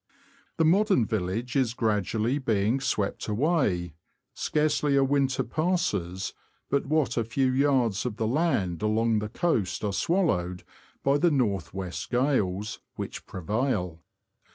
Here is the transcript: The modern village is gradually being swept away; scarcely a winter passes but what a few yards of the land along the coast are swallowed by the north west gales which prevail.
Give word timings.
The 0.57 0.65
modern 0.65 1.05
village 1.05 1.55
is 1.55 1.75
gradually 1.75 2.39
being 2.39 2.79
swept 2.79 3.27
away; 3.27 3.93
scarcely 4.33 4.95
a 4.95 5.03
winter 5.03 5.43
passes 5.43 6.33
but 6.71 6.87
what 6.87 7.17
a 7.17 7.23
few 7.23 7.51
yards 7.51 8.03
of 8.07 8.17
the 8.17 8.25
land 8.25 8.81
along 8.81 9.19
the 9.19 9.29
coast 9.29 9.83
are 9.83 9.93
swallowed 9.93 10.63
by 11.03 11.19
the 11.19 11.29
north 11.29 11.75
west 11.75 12.09
gales 12.09 12.79
which 12.95 13.27
prevail. 13.27 13.99